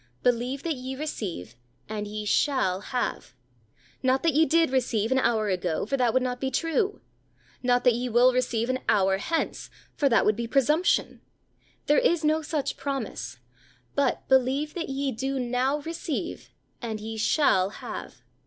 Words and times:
Believe 0.23 0.63
that 0.63 0.73
ye 0.73 0.95
receive, 0.95 1.55
and 1.87 2.07
ye 2.07 2.25
shall 2.25 2.79
have 2.89 3.35
not 4.01 4.23
that 4.23 4.33
ye 4.33 4.47
did 4.47 4.71
receive 4.71 5.11
an 5.11 5.19
hour 5.19 5.47
ago, 5.49 5.85
for 5.85 5.95
that 5.95 6.11
would 6.11 6.23
not 6.23 6.41
be 6.41 6.49
true; 6.49 7.01
not 7.61 7.83
that 7.83 7.93
ye 7.93 8.09
will 8.09 8.33
receive 8.33 8.67
an 8.71 8.79
hour 8.89 9.19
hence, 9.19 9.69
for 9.95 10.09
that 10.09 10.25
would 10.25 10.35
be 10.35 10.47
presumption. 10.47 11.21
There 11.85 11.99
is 11.99 12.23
no 12.23 12.41
such 12.41 12.77
promise, 12.77 13.37
but 13.93 14.27
believe 14.27 14.73
that 14.73 14.89
ye 14.89 15.11
do 15.11 15.37
now 15.39 15.81
receive, 15.81 16.49
and 16.81 16.99
ye 16.99 17.15
shall 17.17 17.69
have. 17.69 18.23